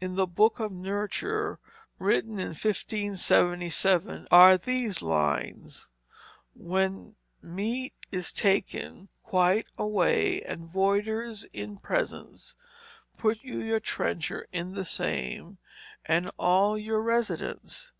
[0.00, 1.58] In the Boke of Nurture,
[1.98, 5.88] written in 1577, are these lines:
[6.54, 12.54] "When meate is taken quyte awaye And Voyders in presence,
[13.18, 15.58] Put you your trenchour in the same
[16.04, 17.90] and all your resydence.